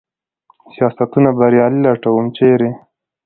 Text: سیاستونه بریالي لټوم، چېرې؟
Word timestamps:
سیاستونه 0.73 1.29
بریالي 1.37 1.79
لټوم، 1.85 2.25
چېرې؟ 2.37 2.71